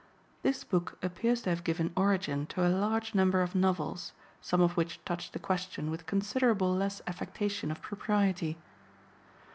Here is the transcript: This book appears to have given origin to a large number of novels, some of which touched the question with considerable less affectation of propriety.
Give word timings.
This 0.41 0.63
book 0.63 0.97
appears 1.03 1.43
to 1.43 1.51
have 1.51 1.63
given 1.63 1.93
origin 1.95 2.47
to 2.47 2.65
a 2.67 2.73
large 2.73 3.13
number 3.13 3.43
of 3.43 3.53
novels, 3.53 4.13
some 4.41 4.59
of 4.59 4.75
which 4.75 4.99
touched 5.05 5.33
the 5.33 5.37
question 5.37 5.91
with 5.91 6.07
considerable 6.07 6.73
less 6.73 7.03
affectation 7.05 7.69
of 7.69 7.83
propriety. 7.83 8.57